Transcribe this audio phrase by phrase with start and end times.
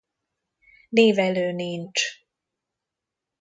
[0.89, 2.01] Névelő nincs.